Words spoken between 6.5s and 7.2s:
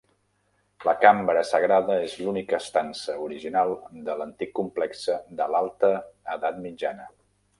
mitjana.